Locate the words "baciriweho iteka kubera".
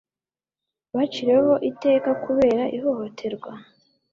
0.95-2.63